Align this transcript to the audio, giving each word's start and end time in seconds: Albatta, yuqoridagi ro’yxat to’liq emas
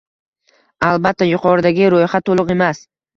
Albatta, 0.87 1.27
yuqoridagi 1.31 1.91
ro’yxat 1.95 2.25
to’liq 2.31 2.51
emas 2.57 2.81